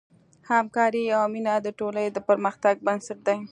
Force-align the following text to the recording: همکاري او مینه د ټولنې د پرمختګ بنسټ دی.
همکاري 0.51 1.03
او 1.17 1.23
مینه 1.33 1.53
د 1.61 1.67
ټولنې 1.79 2.07
د 2.11 2.17
پرمختګ 2.27 2.75
بنسټ 2.87 3.19
دی. 3.27 3.39